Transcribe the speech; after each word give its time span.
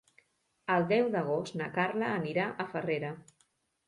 El 0.75 0.85
deu 0.91 1.09
d'agost 1.15 1.57
na 1.61 1.67
Carla 1.75 2.07
anirà 2.13 2.47
a 2.65 2.65
Farrera. 2.73 3.13